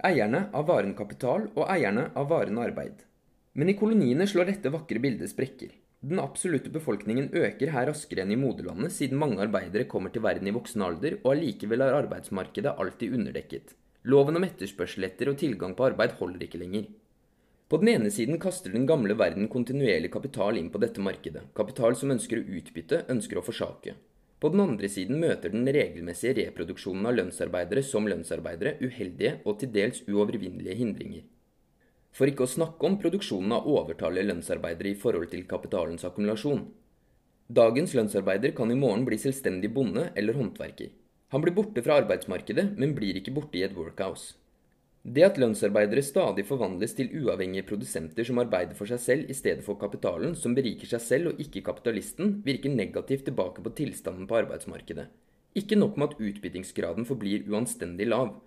Eierne 0.03 0.47
av 0.57 0.65
varen 0.71 0.97
kapital 0.97 1.45
og 1.53 1.67
eierne 1.69 2.09
av 2.17 2.31
varen 2.33 2.57
arbeid. 2.57 3.05
Men 3.53 3.69
i 3.69 3.77
koloniene 3.77 4.25
slår 4.25 4.49
dette 4.49 4.73
vakre 4.73 4.97
bildet 4.99 5.29
sprekker. 5.29 5.69
Den 6.03 6.19
absolutte 6.19 6.67
befolkningen 6.67 7.29
øker 7.31 7.69
her 7.71 7.87
raskere 7.87 8.25
enn 8.25 8.33
i 8.35 8.39
moderlandet, 8.39 8.91
siden 8.91 9.21
mange 9.21 9.39
arbeidere 9.39 9.87
kommer 9.87 10.11
til 10.11 10.25
verden 10.25 10.49
i 10.49 10.53
voksen 10.55 10.83
alder, 10.83 11.15
og 11.21 11.29
allikevel 11.31 11.85
er 11.85 11.95
arbeidsmarkedet 11.95 12.73
alltid 12.75 13.15
underdekket. 13.15 13.71
Loven 14.11 14.35
om 14.35 14.43
etterspørsel 14.43 15.07
etter 15.07 15.31
og 15.31 15.37
tilgang 15.39 15.77
på 15.77 15.85
arbeid 15.87 16.17
holder 16.19 16.43
ikke 16.43 16.59
lenger. 16.59 16.89
På 17.71 17.79
den 17.79 17.93
ene 17.93 18.11
siden 18.11 18.35
kaster 18.43 18.73
den 18.75 18.83
gamle 18.85 19.15
verden 19.15 19.47
kontinuerlig 19.47 20.11
kapital 20.11 20.59
inn 20.59 20.67
på 20.73 20.81
dette 20.83 21.01
markedet, 21.01 21.45
kapital 21.55 21.95
som 21.95 22.11
ønsker 22.11 22.41
å 22.41 22.47
utbytte, 22.59 23.05
ønsker 23.13 23.39
å 23.39 23.45
forsake. 23.47 23.95
På 24.43 24.51
den 24.51 24.59
andre 24.59 24.89
siden 24.91 25.23
møter 25.23 25.55
den 25.55 25.63
regelmessige 25.71 26.35
reproduksjonen 26.41 27.07
av 27.07 27.15
lønnsarbeidere 27.15 27.85
som 27.87 28.11
lønnsarbeidere 28.11 28.75
uheldige 28.83 29.37
og 29.47 29.61
til 29.61 29.71
dels 29.71 30.03
uovervinnelige 30.03 30.75
hindringer. 30.83 31.23
For 32.13 32.29
ikke 32.29 32.45
å 32.45 32.49
snakke 32.49 32.85
om 32.85 32.99
produksjonen 33.01 33.55
av 33.57 33.67
overtallige 33.69 34.29
lønnsarbeidere 34.29 34.91
i 34.91 34.99
forhold 34.99 35.31
til 35.31 35.47
kapitalens 35.49 36.05
akkumulasjon. 36.05 36.67
Dagens 37.53 37.95
lønnsarbeider 37.97 38.53
kan 38.57 38.71
i 38.71 38.77
morgen 38.77 39.03
bli 39.07 39.17
selvstendig 39.19 39.73
bonde 39.73 40.11
eller 40.15 40.37
håndverker. 40.37 40.93
Han 41.33 41.41
blir 41.41 41.55
borte 41.57 41.81
fra 41.81 41.97
arbeidsmarkedet, 42.03 42.75
men 42.77 42.93
blir 42.93 43.17
ikke 43.17 43.33
borte 43.33 43.57
i 43.57 43.65
et 43.65 43.73
workhouse. 43.73 44.35
Det 45.03 45.25
at 45.25 45.39
lønnsarbeidere 45.41 45.99
stadig 46.05 46.45
forvandles 46.47 46.93
til 46.95 47.09
uavhengige 47.19 47.65
produsenter 47.67 48.23
som 48.23 48.37
arbeider 48.39 48.77
for 48.77 48.87
seg 48.87 49.01
selv 49.03 49.33
i 49.33 49.35
stedet 49.35 49.65
for 49.65 49.75
kapitalen, 49.81 50.37
som 50.39 50.55
beriker 50.55 50.87
seg 50.87 51.01
selv 51.03 51.33
og 51.33 51.41
ikke 51.43 51.65
kapitalisten, 51.65 52.37
virker 52.45 52.71
negativt 52.71 53.25
tilbake 53.27 53.65
på 53.65 53.73
tilstanden 53.75 54.29
på 54.29 54.37
arbeidsmarkedet. 54.39 55.09
Ikke 55.59 55.75
nok 55.75 55.97
med 55.97 56.13
at 56.13 56.23
utbyttingsgraden 56.23 57.09
forblir 57.09 57.43
uanstendig 57.51 58.07
lav. 58.07 58.37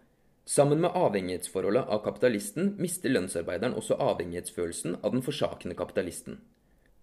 Sammen 0.46 0.78
med 0.80 0.94
avhengighetsforholdet 0.94 1.88
av 1.90 2.04
kapitalisten 2.04 2.76
mister 2.78 3.10
lønnsarbeideren 3.10 3.74
også 3.74 3.96
avhengighetsfølelsen 3.98 5.00
av 5.02 5.16
den 5.16 5.24
forsakende 5.26 5.74
kapitalisten. 5.74 6.36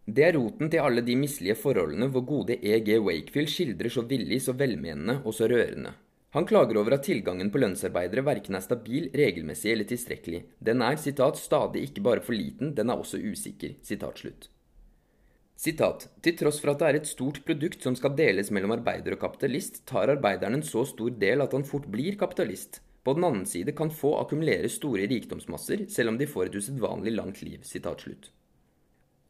Det 0.05 0.23
er 0.23 0.37
roten 0.37 0.71
til 0.71 0.83
alle 0.83 1.03
de 1.03 1.17
mislige 1.19 1.57
forholdene 1.59 2.07
hvor 2.11 2.23
gode 2.27 2.55
E.G. 2.55 2.95
Wakefield 3.03 3.51
skildrer 3.51 3.91
så 3.91 4.05
villig, 4.07 4.39
så 4.45 4.55
velmenende 4.55 5.17
og 5.23 5.35
så 5.35 5.49
rørende. 5.51 5.91
Han 6.33 6.47
klager 6.49 6.79
over 6.79 6.95
at 6.95 7.03
tilgangen 7.05 7.51
på 7.51 7.59
lønnsarbeidere 7.61 8.23
verken 8.25 8.55
er 8.57 8.63
stabil, 8.63 9.09
regelmessig 9.13 9.73
eller 9.73 9.91
tilstrekkelig. 9.91 10.41
Den 10.63 10.81
er 10.81 10.95
citat, 10.97 11.37
stadig 11.37 11.83
ikke 11.89 12.05
bare 12.07 12.23
for 12.23 12.33
liten, 12.33 12.71
den 12.79 12.89
er 12.89 13.03
også 13.03 13.19
usikker. 13.19 13.75
Citat, 13.83 14.23
slutt. 14.23 14.47
Sitat, 15.59 16.07
til 16.23 16.39
tross 16.39 16.63
for 16.63 16.71
at 16.71 16.79
det 16.79 16.87
er 16.87 17.01
et 17.01 17.11
stort 17.11 17.43
produkt 17.45 17.83
som 17.83 17.95
skal 17.99 18.15
deles 18.17 18.49
mellom 18.55 18.73
arbeider 18.79 19.13
og 19.13 19.21
kapitalist, 19.27 19.83
tar 19.85 20.15
arbeideren 20.15 20.57
en 20.57 20.65
så 20.65 20.87
stor 20.89 21.13
del 21.21 21.43
at 21.43 21.53
han 21.53 21.67
fort 21.67 21.91
blir 21.91 22.17
kapitalist. 22.19 22.81
På 23.03 23.13
den 23.17 23.25
annen 23.27 23.45
side 23.45 23.75
kan 23.75 23.91
få 23.91 24.13
akkumulere 24.21 24.69
store 24.71 25.07
rikdomsmasser 25.11 25.85
selv 25.91 26.13
om 26.13 26.17
de 26.19 26.29
får 26.29 26.47
et 26.47 26.55
usedvanlig 26.61 27.13
langt 27.17 27.41
liv. 27.43 27.59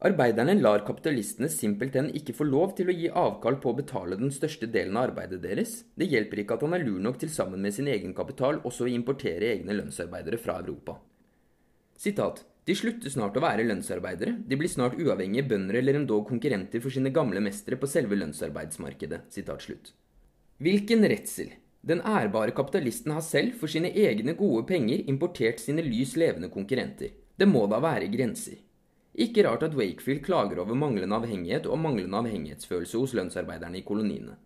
Arbeiderne 0.04 0.54
lar 0.60 0.82
kapitalistene 0.84 1.48
simpelthen 1.48 2.10
ikke 2.18 2.34
få 2.36 2.44
lov 2.44 2.74
til 2.78 2.90
å 2.90 2.94
gi 2.94 3.08
avkall 3.08 3.56
på 3.62 3.72
å 3.72 3.78
betale 3.78 4.18
den 4.20 4.32
største 4.34 4.68
delen 4.68 4.98
av 5.00 5.08
arbeidet 5.08 5.40
deres. 5.42 5.78
Det 5.96 6.10
hjelper 6.10 6.42
ikke 6.42 6.58
at 6.58 6.66
han 6.66 6.76
er 6.76 6.84
lur 6.84 7.00
nok 7.00 7.18
til 7.22 7.32
sammen 7.32 7.62
med 7.64 7.74
sin 7.74 7.88
egen 7.88 8.12
kapital 8.14 8.60
også 8.62 8.84
å 8.84 8.92
importere 8.92 9.54
egne 9.54 9.78
lønnsarbeidere 9.78 10.38
fra 10.42 10.58
Europa. 10.60 10.98
Sitat. 11.96 12.44
De 12.64 12.72
slutter 12.76 13.12
snart 13.12 13.34
å 13.36 13.42
være 13.44 13.66
lønnsarbeidere, 13.66 14.38
de 14.48 14.56
blir 14.56 14.70
snart 14.72 14.96
uavhengige 14.96 15.44
bønder 15.50 15.80
eller 15.82 15.98
endog 15.98 16.24
konkurrenter 16.30 16.80
for 16.80 16.92
sine 16.92 17.12
gamle 17.12 17.42
mestere 17.44 17.76
på 17.76 17.88
selve 17.90 18.16
lønnsarbeidsmarkedet. 18.16 19.26
Hvilken 20.64 21.04
redsel! 21.12 21.52
Den 21.84 22.00
ærbare 22.00 22.54
kapitalisten 22.56 23.12
har 23.12 23.20
selv 23.20 23.58
for 23.60 23.68
sine 23.68 23.90
egne 23.92 24.32
gode 24.38 24.62
penger 24.70 25.02
importert 25.10 25.60
sine 25.60 25.84
lys 25.84 26.14
levende 26.16 26.48
konkurrenter. 26.48 27.10
Det 27.36 27.48
må 27.48 27.66
da 27.68 27.80
være 27.84 28.08
grenser. 28.08 28.56
Ikke 29.14 29.44
rart 29.46 29.66
at 29.66 29.76
Wakefield 29.76 30.24
klager 30.24 30.62
over 30.62 30.74
manglende 30.74 31.14
avhengighet 31.14 31.68
og 31.68 31.78
manglende 31.78 32.18
avhengighetsfølelse 32.18 32.98
hos 32.98 33.14
lønnsarbeiderne 33.14 33.78
i 33.78 33.84
koloniene. 33.86 34.38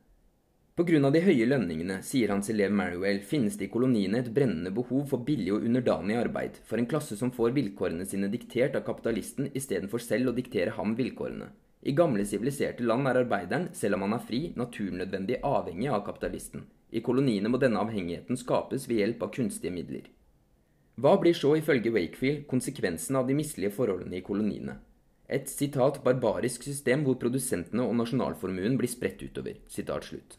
Pga. 0.78 1.10
de 1.10 1.22
høye 1.22 1.46
lønningene, 1.46 2.00
sier 2.06 2.30
hans 2.30 2.50
elev 2.50 2.74
Marywell, 2.74 3.22
finnes 3.22 3.56
det 3.58 3.66
i 3.66 3.70
koloniene 3.72 4.20
et 4.20 4.34
brennende 4.34 4.70
behov 4.74 5.08
for 5.10 5.24
billig 5.26 5.54
og 5.54 5.64
underdanig 5.66 6.18
arbeid, 6.18 6.60
for 6.64 6.78
en 6.78 6.86
klasse 6.90 7.16
som 7.18 7.32
får 7.34 7.54
vilkårene 7.56 8.06
sine 8.06 8.28
diktert 8.30 8.76
av 8.78 8.84
kapitalisten 8.86 9.50
istedenfor 9.54 10.02
selv 10.02 10.30
å 10.30 10.36
diktere 10.36 10.76
ham 10.76 10.94
vilkårene. 10.98 11.50
I 11.82 11.94
gamle 11.94 12.24
siviliserte 12.26 12.82
land 12.82 13.06
er 13.06 13.20
arbeideren, 13.22 13.68
selv 13.72 13.96
om 13.96 14.06
han 14.06 14.16
er 14.16 14.24
fri, 14.26 14.40
naturnødvendig 14.58 15.38
avhengig 15.46 15.90
av 15.94 16.02
kapitalisten. 16.08 16.64
I 16.90 17.02
koloniene 17.04 17.50
må 17.52 17.60
denne 17.60 17.78
avhengigheten 17.84 18.38
skapes 18.40 18.88
ved 18.88 19.02
hjelp 19.02 19.22
av 19.22 19.32
kunstige 19.36 19.74
midler. 19.74 20.08
Hva 20.98 21.14
blir 21.22 21.36
så 21.36 21.52
ifølge 21.54 21.92
Wakefield 21.94 22.48
konsekvensen 22.50 23.20
av 23.20 23.28
de 23.28 23.36
mislige 23.38 23.70
forholdene 23.76 24.18
i 24.18 24.24
koloniene? 24.26 24.80
Et 25.28 25.46
sitat 25.46 26.00
barbarisk 26.02 26.64
system 26.64 27.04
hvor 27.06 27.18
produsentene 27.20 27.84
og 27.84 27.94
nasjonalformuen 28.00 28.78
blir 28.80 28.90
spredt 28.90 29.22
utover. 29.22 29.60
Sitat 29.70 30.08
slutt. 30.08 30.38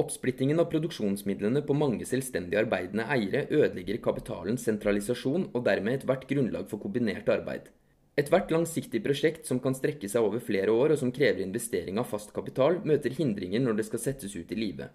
Oppsplittingen 0.00 0.58
av 0.58 0.70
produksjonsmidlene 0.72 1.60
på 1.68 1.76
mange 1.76 2.08
selvstendig 2.08 2.56
arbeidende 2.62 3.04
eiere 3.12 3.44
ødelegger 3.52 4.00
kapitalens 4.02 4.64
sentralisasjon 4.64 5.50
og 5.52 5.66
dermed 5.68 5.98
ethvert 5.98 6.24
grunnlag 6.30 6.70
for 6.70 6.80
kombinert 6.80 7.28
arbeid. 7.28 7.68
Ethvert 8.12 8.50
langsiktig 8.52 9.00
prosjekt 9.00 9.46
som 9.48 9.56
kan 9.64 9.72
strekke 9.72 10.08
seg 10.10 10.26
over 10.26 10.42
flere 10.44 10.72
år 10.72 10.92
og 10.92 10.98
som 11.00 11.12
krever 11.16 11.40
investering 11.40 11.96
av 11.96 12.10
fast 12.10 12.34
kapital, 12.36 12.82
møter 12.84 13.14
hindringer 13.16 13.62
når 13.64 13.78
det 13.78 13.86
skal 13.88 14.02
settes 14.02 14.34
ut 14.36 14.52
i 14.52 14.58
live. 14.58 14.90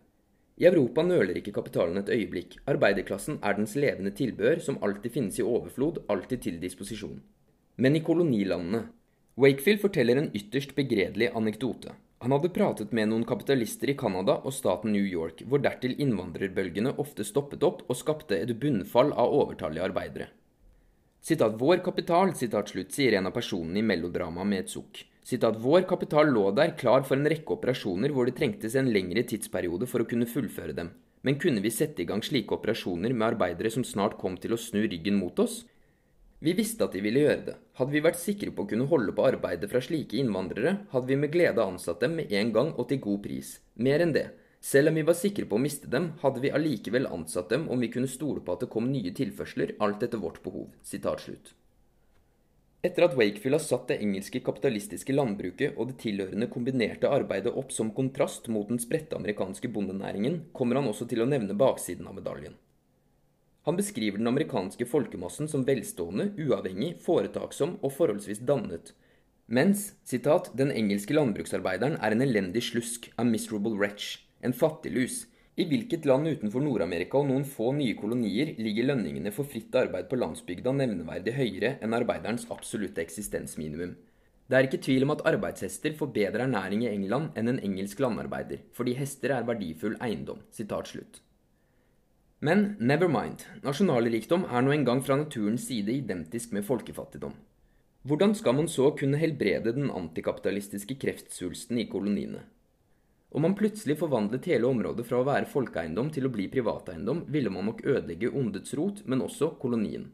I 0.62 0.68
Europa 0.70 1.02
nøler 1.06 1.40
ikke 1.40 1.56
kapitalen 1.56 1.98
et 1.98 2.12
øyeblikk. 2.14 2.60
Arbeiderklassen 2.70 3.40
er 3.42 3.58
dens 3.58 3.74
levende 3.78 4.14
tilbehør, 4.14 4.62
som 4.62 4.78
alltid 4.86 5.14
finnes 5.18 5.42
i 5.42 5.46
overflod, 5.46 6.04
alltid 6.14 6.46
til 6.46 6.62
disposisjon. 6.62 7.20
Men 7.78 7.98
i 7.98 8.06
kolonilandene 8.06 8.86
Wakefield 9.38 9.82
forteller 9.82 10.18
en 10.18 10.32
ytterst 10.38 10.74
begredelig 10.78 11.30
anekdote. 11.38 11.94
Han 12.26 12.34
hadde 12.34 12.50
pratet 12.54 12.94
med 12.98 13.12
noen 13.12 13.26
kapitalister 13.30 13.92
i 13.94 13.98
Canada 13.98 14.40
og 14.42 14.54
staten 14.54 14.94
New 14.94 15.06
York, 15.06 15.44
hvor 15.46 15.62
dertil 15.62 15.94
innvandrerbølgene 16.02 16.96
ofte 17.02 17.26
stoppet 17.26 17.66
opp 17.66 17.84
og 17.86 17.98
skapte 17.98 18.38
et 18.38 18.58
bunnfall 18.62 19.14
av 19.14 19.34
overtallige 19.42 19.86
arbeidere. 19.86 20.34
Sitat 21.28 21.58
'Vår 21.60 21.82
kapital', 21.84 22.32
sitat 22.32 22.70
slutt, 22.70 22.94
sier 22.96 23.18
en 23.18 23.26
av 23.28 23.34
personene 23.36 23.82
i 23.82 23.84
melodramaet 23.84 24.48
med 24.48 24.60
et 24.62 24.70
sukk 24.72 25.02
Sitat 25.28 25.58
vår 25.60 25.84
kapital 25.84 26.30
lå 26.32 26.54
der 26.56 26.72
klar 26.80 27.02
for 27.04 27.18
en 27.18 27.28
rekke 27.28 27.52
operasjoner 27.52 28.14
hvor 28.16 28.30
det 28.30 28.38
trengtes 28.38 28.78
en 28.80 28.88
lengre 28.96 29.26
tidsperiode 29.28 29.90
for 29.92 30.00
å 30.00 30.08
kunne 30.08 30.30
fullføre 30.34 30.72
dem. 30.78 30.94
Men 31.28 31.36
kunne 31.36 31.60
vi 31.60 31.74
sette 31.78 32.00
i 32.00 32.06
gang 32.08 32.24
slike 32.24 32.56
operasjoner 32.56 33.12
med 33.12 33.28
arbeidere 33.28 33.74
som 33.76 33.84
snart 33.84 34.16
kom 34.22 34.38
til 34.40 34.56
å 34.56 34.62
snu 34.68 34.86
ryggen 34.86 35.20
mot 35.20 35.42
oss? 35.44 35.66
Vi 36.40 36.54
visste 36.56 36.88
at 36.88 36.96
de 36.96 37.04
ville 37.04 37.26
gjøre 37.26 37.44
det. 37.50 37.58
Hadde 37.76 37.98
vi 37.98 38.06
vært 38.08 38.22
sikre 38.22 38.56
på 38.56 38.64
å 38.64 38.72
kunne 38.72 38.88
holde 38.88 39.12
på 39.12 39.28
arbeidet 39.28 39.68
fra 39.68 39.84
slike 39.84 40.16
innvandrere, 40.16 40.78
hadde 40.96 41.12
vi 41.12 41.20
med 41.20 41.36
glede 41.36 41.60
ansatt 41.66 42.00
dem 42.00 42.16
med 42.22 42.32
en 42.32 42.56
gang 42.56 42.72
og 42.78 42.88
til 42.88 43.04
god 43.04 43.26
pris. 43.28 43.58
Mer 43.76 44.08
enn 44.08 44.16
det. 44.16 44.30
Selv 44.60 44.90
om 44.90 44.96
vi 44.98 45.06
var 45.06 45.16
sikre 45.18 45.46
på 45.46 45.56
å 45.56 45.62
miste 45.62 45.88
dem, 45.88 46.12
hadde 46.22 46.42
vi 46.42 46.52
allikevel 46.52 47.08
ansatt 47.08 47.50
dem 47.54 47.68
om 47.70 47.80
vi 47.80 47.92
kunne 47.94 48.10
stole 48.10 48.42
på 48.42 48.56
at 48.56 48.66
det 48.66 48.72
kom 48.74 48.90
nye 48.92 49.14
tilførsler, 49.14 49.76
alt 49.80 50.04
etter 50.04 50.22
vårt 50.22 50.42
behov. 50.44 50.74
Etter 52.88 53.04
at 53.04 53.16
Wakefield 53.18 53.58
har 53.58 53.64
satt 53.64 53.88
det 53.90 53.98
engelske 54.04 54.42
kapitalistiske 54.46 55.14
landbruket 55.14 55.78
og 55.78 55.92
det 55.92 55.98
tilhørende 56.04 56.50
kombinerte 56.52 57.10
arbeidet 57.10 57.54
opp 57.58 57.74
som 57.74 57.90
kontrast 57.94 58.48
mot 58.54 58.70
den 58.70 58.82
spredte 58.82 59.18
amerikanske 59.18 59.70
bondenæringen, 59.74 60.44
kommer 60.54 60.80
han 60.80 60.90
også 60.90 61.08
til 61.10 61.24
å 61.24 61.30
nevne 61.30 61.58
baksiden 61.58 62.08
av 62.10 62.18
medaljen. 62.20 62.56
Han 63.68 63.76
beskriver 63.76 64.22
den 64.22 64.30
amerikanske 64.30 64.86
folkemassen 64.88 65.50
som 65.52 65.66
velstående, 65.68 66.30
uavhengig, 66.40 66.94
foretaksom 67.04 67.76
og 67.82 67.92
forholdsvis 67.98 68.46
dannet, 68.48 68.94
mens 69.48 69.94
sitat, 70.04 70.52
'den 70.56 70.72
engelske 70.72 71.14
landbruksarbeideren 71.14 71.98
er 72.02 72.12
en 72.12 72.22
elendig 72.22 72.64
slusk, 72.64 73.12
a 73.18 73.24
miserable 73.24 73.76
wretch', 73.76 74.27
en 74.42 74.54
fattiglus, 74.54 75.26
i 75.58 75.66
hvilket 75.66 76.06
land 76.06 76.30
utenfor 76.30 76.62
Nord-Amerika 76.62 77.18
og 77.18 77.32
noen 77.32 77.46
få 77.50 77.72
nye 77.74 77.96
kolonier 77.98 78.52
ligger 78.62 78.92
lønningene 78.92 79.32
for 79.34 79.50
fritt 79.50 79.74
arbeid 79.80 80.06
på 80.12 80.20
landsbygda 80.20 80.74
nevneverdig 80.78 81.34
høyere 81.34 81.72
enn 81.82 81.96
arbeiderens 81.98 82.46
absolutte 82.54 83.02
eksistensminimum? 83.02 83.96
Det 84.48 84.56
er 84.56 84.68
ikke 84.68 84.80
tvil 84.86 85.04
om 85.04 85.16
at 85.16 85.24
arbeidshester 85.28 85.96
får 85.98 86.12
bedre 86.14 86.46
ernæring 86.46 86.86
i 86.86 86.92
England 86.92 87.34
enn 87.36 87.50
en 87.52 87.58
engelsk 87.60 88.00
landarbeider, 88.00 88.62
fordi 88.78 88.94
hester 89.00 89.34
er 89.36 89.48
verdifull 89.48 89.98
eiendom. 89.98 90.46
Men 92.40 92.78
never 92.80 93.10
mind, 93.10 93.48
nasjonalrikdom 93.66 94.46
er 94.46 94.62
nå 94.62 94.76
engang 94.76 95.02
fra 95.04 95.18
naturens 95.18 95.66
side 95.68 95.92
identisk 95.92 96.54
med 96.54 96.68
folkefattigdom. 96.70 97.34
Hvordan 98.08 98.38
skal 98.38 98.56
man 98.56 98.70
så 98.72 98.92
kunne 98.96 99.18
helbrede 99.20 99.74
den 99.76 99.90
antikapitalistiske 99.90 100.96
kreftsvulsten 101.02 101.82
i 101.82 101.90
koloniene? 101.90 102.46
Om 103.30 103.44
man 103.44 103.56
plutselig 103.60 103.98
forvandlet 104.00 104.46
hele 104.48 104.70
området 104.70 105.04
fra 105.08 105.20
å 105.20 105.26
være 105.28 105.50
folkeeiendom 105.52 106.14
til 106.16 106.28
å 106.28 106.32
bli 106.32 106.48
privateiendom, 106.52 107.26
ville 107.28 107.52
man 107.52 107.68
nok 107.68 107.84
ødelegge 107.84 108.32
ondets 108.32 108.74
rot, 108.80 109.04
men 109.06 109.22
også 109.26 109.58
kolonien. 109.60 110.08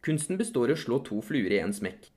Kunsten 0.00 0.40
består 0.40 0.70
i 0.70 0.76
å 0.78 0.80
slå 0.80 1.02
to 1.04 1.20
fluer 1.20 1.52
i 1.52 1.60
én 1.60 1.74
smekk. 1.76 2.08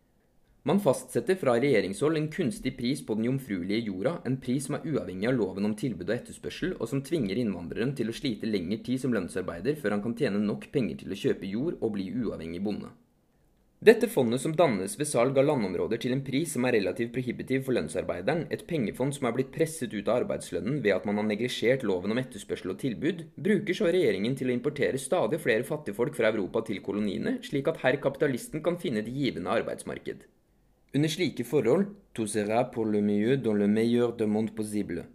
Man 0.63 0.79
fastsetter 0.79 1.35
fra 1.35 1.57
regjeringshold 1.59 2.15
en 2.15 2.29
kunstig 2.31 2.77
pris 2.77 3.01
på 3.03 3.17
den 3.19 3.25
jomfruelige 3.27 3.89
jorda, 3.89 4.13
en 4.23 4.37
pris 4.39 4.63
som 4.63 4.77
er 4.77 4.85
uavhengig 4.87 5.27
av 5.27 5.35
loven 5.35 5.67
om 5.67 5.73
tilbud 5.75 6.07
og 6.07 6.15
etterspørsel, 6.15 6.77
og 6.79 6.87
som 6.87 7.01
tvinger 7.03 7.41
innvandreren 7.41 7.91
til 7.97 8.07
å 8.07 8.15
slite 8.15 8.47
lengre 8.47 8.79
tid 8.85 9.01
som 9.03 9.11
lønnsarbeider 9.11 9.75
før 9.81 9.97
han 9.97 10.03
kan 10.05 10.15
tjene 10.15 10.39
nok 10.39 10.69
penger 10.71 11.01
til 11.01 11.11
å 11.11 11.19
kjøpe 11.19 11.51
jord 11.51 11.81
og 11.81 11.97
bli 11.97 12.07
uavhengig 12.15 12.63
bonde. 12.63 12.93
Dette 13.83 14.07
fondet 14.07 14.39
som 14.39 14.53
dannes 14.55 14.93
ved 14.95 15.07
salg 15.09 15.35
av 15.35 15.43
landområder 15.43 15.99
til 15.99 16.13
en 16.15 16.21
pris 16.23 16.53
som 16.55 16.63
er 16.63 16.77
relativt 16.77 17.09
prohibitiv 17.11 17.65
for 17.65 17.75
lønnsarbeideren, 17.75 18.45
et 18.55 18.61
pengefond 18.69 19.11
som 19.11 19.27
er 19.27 19.33
blitt 19.35 19.49
presset 19.51 19.91
ut 19.91 20.07
av 20.07 20.21
arbeidslønnen 20.21 20.77
ved 20.85 20.93
at 20.95 21.07
man 21.09 21.19
har 21.19 21.25
neglisjert 21.27 21.83
loven 21.83 22.13
om 22.13 22.21
etterspørsel 22.21 22.71
og 22.71 22.77
tilbud, 22.79 23.25
bruker 23.35 23.75
så 23.75 23.89
regjeringen 23.91 24.37
til 24.39 24.47
å 24.47 24.55
importere 24.55 25.01
stadig 25.03 25.41
flere 25.43 25.67
fattigfolk 25.67 26.15
fra 26.15 26.31
Europa 26.31 26.61
til 26.69 26.79
koloniene, 26.85 27.35
slik 27.43 27.67
at 27.73 27.81
herr 27.83 27.99
kapitalisten 28.05 28.63
kan 28.63 28.79
finne 28.79 29.03
et 29.03 29.11
givende 29.11 29.51
arbeidsmarked. 29.51 30.23
Under 30.95 31.11
slike 31.11 31.43
forhold 31.43 31.89
tout 32.15 32.31
sera 32.31 32.63
pour 32.71 32.87
le 32.87 33.03
mieux 33.03 33.35
dans 33.35 33.59
le 33.59 33.67
meilleur 33.67 34.15
de 34.15 34.23
monde 34.23 34.55
possible. 34.55 35.09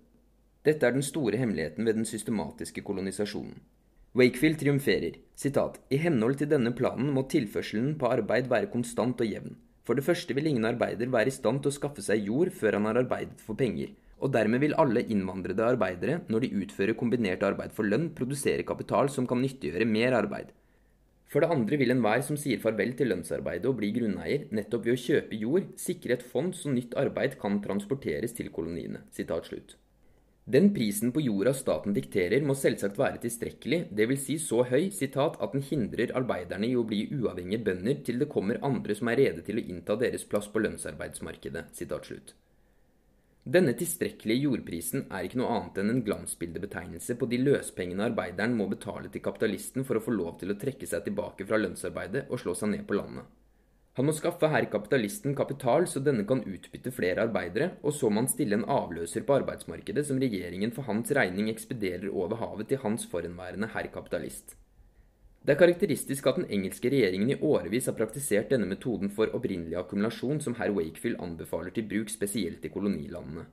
Dette 0.69 0.85
er 0.85 0.93
den 0.93 1.09
store 1.09 1.41
hemmeligheten 1.41 1.89
ved 1.89 2.03
den 2.03 2.05
systematiske 2.05 2.85
kolonisasjonen. 2.85 3.57
Wakefield 4.19 4.57
triumferer. 4.59 5.15
Sitat, 5.39 5.77
I 5.95 5.99
henhold 6.03 6.41
til 6.41 6.49
denne 6.51 6.73
planen 6.75 7.13
må 7.15 7.23
tilførselen 7.31 7.93
på 8.01 8.09
arbeid 8.11 8.49
være 8.51 8.67
konstant 8.73 9.21
og 9.23 9.31
jevn. 9.31 9.53
For 9.87 9.95
det 9.95 10.03
første 10.09 10.35
vil 10.35 10.49
ingen 10.51 10.67
arbeider 10.67 11.13
være 11.13 11.31
i 11.31 11.35
stand 11.37 11.63
til 11.63 11.71
å 11.71 11.77
skaffe 11.77 12.03
seg 12.03 12.27
jord 12.27 12.51
før 12.51 12.81
han 12.81 12.89
har 12.91 12.99
arbeidet 13.05 13.39
for 13.45 13.55
penger, 13.61 13.93
og 14.19 14.35
dermed 14.35 14.65
vil 14.65 14.75
alle 14.83 15.07
innvandrede 15.07 15.63
arbeidere, 15.63 16.19
når 16.27 16.49
de 16.49 16.53
utfører 16.65 16.99
kombinert 16.99 17.47
arbeid 17.47 17.79
for 17.79 17.87
lønn, 17.87 18.11
produsere 18.19 18.67
kapital 18.67 19.07
som 19.15 19.29
kan 19.31 19.39
nyttiggjøre 19.45 19.87
mer 19.87 20.19
arbeid. 20.19 20.51
For 21.31 21.45
det 21.45 21.55
andre 21.55 21.79
vil 21.79 21.95
enhver 21.95 22.25
som 22.27 22.41
sier 22.41 22.59
farvel 22.59 22.99
til 22.99 23.13
lønnsarbeidet 23.13 23.71
og 23.71 23.79
blir 23.79 23.95
grunneier, 24.01 24.49
nettopp 24.51 24.89
ved 24.89 24.99
å 24.99 25.05
kjøpe 25.05 25.45
jord, 25.47 25.71
sikre 25.79 26.19
et 26.19 26.27
fond 26.27 26.51
så 26.59 26.75
nytt 26.75 26.99
arbeid 26.99 27.39
kan 27.39 27.63
transporteres 27.63 28.35
til 28.35 28.51
koloniene. 28.51 29.07
Sitat 29.15 29.47
slutt. 29.47 29.79
Den 30.49 30.71
prisen 30.73 31.11
på 31.13 31.21
jorda 31.21 31.53
staten 31.53 31.93
dikterer, 31.93 32.41
må 32.41 32.55
selvsagt 32.57 32.97
være 32.97 33.21
tilstrekkelig, 33.21 33.83
dvs. 33.93 34.23
Si 34.25 34.37
så 34.41 34.63
høy 34.71 34.87
sitat, 34.97 35.37
at 35.45 35.53
den 35.53 35.61
hindrer 35.61 36.15
arbeiderne 36.17 36.71
i 36.71 36.77
å 36.79 36.87
bli 36.89 37.03
uavhengige 37.13 37.67
bønder 37.67 38.01
til 38.07 38.23
det 38.23 38.31
kommer 38.33 38.63
andre 38.65 38.97
som 38.97 39.11
er 39.13 39.21
rede 39.21 39.45
til 39.45 39.61
å 39.61 39.65
innta 39.75 39.99
deres 40.01 40.25
plass 40.25 40.49
på 40.49 40.63
lønnsarbeidsmarkedet. 40.65 41.67
Denne 43.45 43.77
tilstrekkelige 43.77 44.47
jordprisen 44.47 45.05
er 45.13 45.29
ikke 45.29 45.43
noe 45.43 45.53
annet 45.53 45.83
enn 45.83 45.93
en 45.93 46.03
glansbildebetegnelse 46.09 47.19
på 47.21 47.29
de 47.29 47.43
løspengene 47.45 48.09
arbeideren 48.09 48.57
må 48.57 48.71
betale 48.73 49.13
til 49.13 49.25
kapitalisten 49.25 49.85
for 49.89 50.01
å 50.01 50.05
få 50.05 50.17
lov 50.17 50.41
til 50.41 50.53
å 50.53 50.59
trekke 50.65 50.89
seg 50.89 51.05
tilbake 51.05 51.45
fra 51.49 51.61
lønnsarbeidet 51.61 52.25
og 52.29 52.41
slå 52.41 52.57
seg 52.57 52.73
ned 52.73 52.89
på 52.89 52.97
landet. 52.97 53.29
Han 53.99 54.07
må 54.07 54.13
skaffe 54.15 54.47
herr 54.47 54.63
kapitalisten 54.71 55.33
kapital 55.35 55.89
så 55.91 55.99
denne 55.99 56.23
kan 56.23 56.45
utbytte 56.47 56.93
flere 56.95 57.25
arbeidere, 57.27 57.73
og 57.83 57.91
så 57.97 58.07
må 58.07 58.23
han 58.23 58.29
stille 58.31 58.55
en 58.55 58.69
avløser 58.71 59.25
på 59.27 59.35
arbeidsmarkedet 59.41 60.05
som 60.07 60.21
regjeringen 60.23 60.71
for 60.71 60.87
hans 60.87 61.11
regning 61.19 61.49
ekspederer 61.51 62.07
over 62.13 62.39
havet 62.39 62.69
til 62.71 62.79
hans 62.85 63.09
forhenværende 63.11 63.67
herr 63.73 63.89
kapitalist. 63.91 64.55
Det 65.43 65.57
er 65.57 65.59
karakteristisk 65.59 66.29
at 66.31 66.39
den 66.39 66.47
engelske 66.47 66.93
regjeringen 66.95 67.33
i 67.35 67.39
årevis 67.43 67.89
har 67.91 67.97
praktisert 67.99 68.55
denne 68.55 68.69
metoden 68.71 69.11
for 69.11 69.35
opprinnelig 69.35 69.81
akkumulasjon 69.83 70.39
som 70.47 70.55
herr 70.61 70.71
Wakefield 70.79 71.19
anbefaler 71.27 71.75
til 71.75 71.91
bruk 71.91 72.15
spesielt 72.15 72.63
i 72.63 72.71
kolonilandene. 72.71 73.49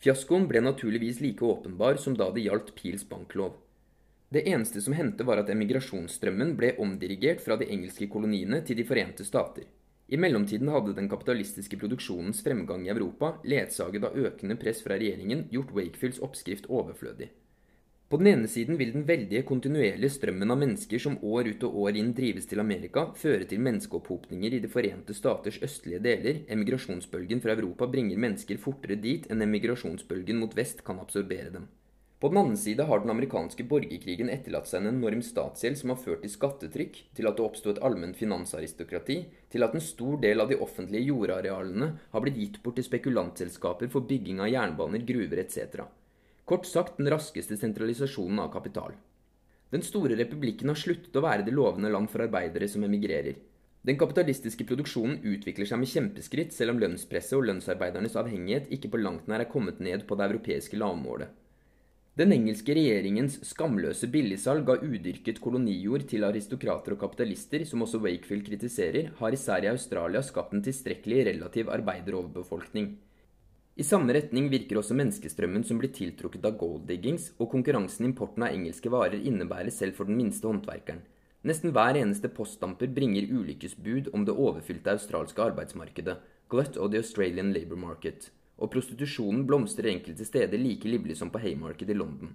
Fiaskoen 0.00 0.48
ble 0.48 0.64
naturligvis 0.64 1.20
like 1.20 1.44
åpenbar 1.44 2.00
som 2.00 2.16
da 2.16 2.30
det 2.32 2.46
gjaldt 2.46 2.72
Peels 2.80 3.04
banklov. 3.12 3.60
Det 4.32 4.46
eneste 4.48 4.80
som 4.80 4.96
hendte, 4.96 5.28
var 5.28 5.44
at 5.44 5.52
emigrasjonsstrømmen 5.52 6.56
ble 6.56 6.72
omdirigert 6.80 7.44
fra 7.44 7.60
de 7.60 7.68
engelske 7.68 8.08
koloniene 8.08 8.64
til 8.64 8.80
De 8.80 8.88
forente 8.88 9.28
stater. 9.28 9.68
I 10.12 10.18
mellomtiden 10.20 10.68
hadde 10.68 10.92
den 10.92 11.06
kapitalistiske 11.08 11.78
produksjonens 11.80 12.42
fremgang 12.44 12.82
i 12.84 12.90
Europa, 12.92 13.38
ledsaget 13.48 14.04
av 14.04 14.18
økende 14.20 14.58
press 14.60 14.82
fra 14.84 14.98
regjeringen, 15.00 15.46
gjort 15.54 15.72
Wakefields 15.72 16.20
oppskrift 16.20 16.68
overflødig. 16.68 17.30
På 18.12 18.18
den 18.20 18.28
ene 18.28 18.48
siden 18.52 18.76
vil 18.76 18.90
den 18.92 19.06
veldige 19.08 19.40
kontinuerlige 19.48 20.12
strømmen 20.12 20.52
av 20.52 20.58
mennesker 20.60 21.00
som 21.00 21.16
år 21.24 21.48
ut 21.54 21.64
og 21.64 21.78
år 21.86 21.96
inn 21.96 22.10
drives 22.12 22.44
til 22.50 22.60
Amerika, 22.60 23.06
føre 23.16 23.46
til 23.48 23.64
menneskeopphopninger 23.64 24.52
i 24.52 24.60
De 24.60 24.68
forente 24.68 25.16
staters 25.16 25.62
østlige 25.64 26.02
deler. 26.04 26.42
Emigrasjonsbølgen 26.52 27.40
fra 27.40 27.56
Europa 27.56 27.88
bringer 27.88 28.20
mennesker 28.20 28.60
fortere 28.60 29.00
dit 29.00 29.24
enn 29.32 29.48
emigrasjonsbølgen 29.48 30.44
mot 30.44 30.52
vest 30.60 30.84
kan 30.84 31.00
absorbere 31.00 31.54
dem. 31.56 31.70
På 32.22 32.28
den 32.28 32.38
annen 32.38 32.56
side 32.56 32.84
har 32.86 33.00
den 33.02 33.10
amerikanske 33.10 33.64
borgerkrigen 33.66 34.28
etterlatt 34.30 34.68
seg 34.70 34.84
en 34.84 34.92
enorm 34.92 35.24
statsgjeld 35.26 35.80
som 35.80 35.90
har 35.90 35.98
ført 35.98 36.20
til 36.22 36.30
skattetrykk, 36.30 37.00
til 37.18 37.26
at 37.26 37.34
det 37.34 37.42
oppsto 37.42 37.72
et 37.72 37.80
allment 37.82 38.14
finansaristokrati, 38.14 39.16
til 39.50 39.66
at 39.66 39.74
en 39.74 39.82
stor 39.82 40.20
del 40.22 40.44
av 40.44 40.52
de 40.52 40.60
offentlige 40.62 41.08
jordarealene 41.08 41.88
har 42.12 42.22
blitt 42.22 42.38
gitt 42.38 42.60
bort 42.62 42.78
til 42.78 42.86
spekulantselskaper 42.86 43.90
for 43.90 44.06
bygging 44.06 44.38
av 44.38 44.52
jernbaner, 44.52 45.02
gruver 45.10 45.42
etc. 45.42 45.82
Kort 46.46 46.70
sagt 46.70 47.02
den 47.02 47.10
raskeste 47.10 47.58
sentralisasjonen 47.58 48.44
av 48.46 48.54
kapital. 48.54 48.94
Den 49.74 49.82
store 49.82 50.14
republikken 50.22 50.70
har 50.70 50.78
sluttet 50.78 51.18
å 51.18 51.26
være 51.26 51.42
det 51.42 51.58
lovende 51.58 51.90
land 51.90 52.06
for 52.14 52.22
arbeidere 52.22 52.70
som 52.70 52.86
emigrerer. 52.86 53.42
Den 53.82 53.98
kapitalistiske 53.98 54.70
produksjonen 54.70 55.24
utvikler 55.26 55.66
seg 55.66 55.82
med 55.82 55.90
kjempeskritt, 55.90 56.54
selv 56.54 56.76
om 56.76 56.86
lønnspresset 56.86 57.40
og 57.40 57.48
lønnsarbeidernes 57.50 58.14
avhengighet 58.14 58.70
ikke 58.70 58.94
på 58.94 59.02
langt 59.02 59.26
nær 59.26 59.42
er 59.42 59.50
kommet 59.50 59.82
ned 59.82 60.06
på 60.06 60.14
det 60.14 60.30
europeiske 60.30 60.78
lavmålet. 60.78 61.41
Den 62.12 62.28
engelske 62.34 62.74
regjeringens 62.76 63.38
skamløse 63.48 64.04
billigsalg 64.12 64.68
av 64.68 64.82
udyrket 64.84 65.38
kolonijord 65.40 66.02
til 66.10 66.26
aristokrater 66.26 66.92
og 66.92 66.98
kapitalister, 67.00 67.62
som 67.64 67.86
også 67.86 68.02
Wakefield 68.04 68.44
kritiserer, 68.50 69.06
har 69.16 69.32
især 69.32 69.64
i 69.64 69.70
Australia 69.70 70.20
skapt 70.20 70.52
en 70.52 70.60
tilstrekkelig 70.66 71.22
relativ 71.30 71.70
arbeideroverbefolkning. 71.72 72.90
I 73.80 73.86
samme 73.88 74.12
retning 74.12 74.50
virker 74.52 74.82
også 74.82 74.98
menneskestrømmen 74.98 75.64
som 75.64 75.80
blir 75.80 75.94
tiltrukket 75.96 76.44
av 76.44 76.58
golddiggings, 76.60 77.30
og 77.40 77.48
konkurransen 77.54 78.10
importen 78.10 78.44
av 78.44 78.52
engelske 78.58 78.92
varer 78.92 79.16
innebærer 79.16 79.72
selv 79.72 79.96
for 79.96 80.04
den 80.04 80.20
minste 80.20 80.50
håndverkeren. 80.50 81.00
Nesten 81.48 81.72
hver 81.72 81.96
eneste 81.96 82.28
postdamper 82.28 82.92
bringer 82.92 83.24
ulykkesbud 83.24 84.12
om 84.12 84.28
det 84.28 84.36
overfylte 84.36 84.98
australske 84.98 85.48
arbeidsmarkedet, 85.48 86.20
glut 86.52 86.76
of 86.76 86.92
the 86.92 87.00
Australian 87.00 87.56
labour 87.56 87.80
market 87.88 88.28
og 88.62 88.70
prostitusjonen 88.72 89.42
blomstrer 89.48 89.90
enkelte 89.90 90.24
steder 90.28 90.60
like 90.62 90.88
livlig 90.88 91.18
som 91.18 91.30
på 91.34 91.42
Haymarket 91.42 91.90
i 91.90 91.98
London. 91.98 92.32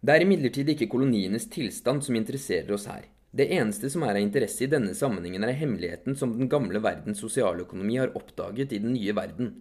Det 0.00 0.14
er 0.14 0.22
imidlertid 0.22 0.68
ikke 0.70 0.86
kolonienes 0.92 1.48
tilstand 1.50 2.04
som 2.06 2.14
interesserer 2.14 2.70
oss 2.76 2.86
her. 2.86 3.08
Det 3.34 3.48
eneste 3.52 3.90
som 3.92 4.04
er 4.06 4.14
av 4.14 4.22
interesse 4.22 4.64
i 4.64 4.70
denne 4.70 4.94
sammenhengen, 4.96 5.42
er 5.44 5.58
hemmeligheten 5.58 6.14
som 6.16 6.36
den 6.38 6.48
gamle 6.48 6.80
verdens 6.80 7.20
sosialøkonomi 7.20 7.98
har 8.00 8.14
oppdaget 8.16 8.72
i 8.72 8.80
den 8.80 8.94
nye 8.94 9.14
verden. 9.16 9.56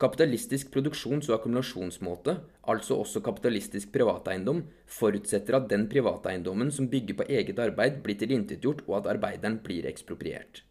Kapitalistisk 0.00 0.70
produksjons- 0.72 1.26
og 1.28 1.40
akkumulasjonsmåte, 1.40 2.36
altså 2.72 3.00
også 3.02 3.20
kapitalistisk 3.24 3.90
privateiendom, 3.92 4.62
forutsetter 4.88 5.58
at 5.58 5.68
den 5.72 5.88
privateiendommen 5.92 6.70
som 6.72 6.88
bygger 6.88 7.18
på 7.18 7.28
eget 7.28 7.58
arbeid, 7.60 7.98
blir 8.04 8.16
tilintetgjort, 8.20 8.86
og 8.88 9.00
at 9.02 9.10
arbeideren 9.16 9.58
blir 9.64 9.88
ekspropriert. 9.90 10.62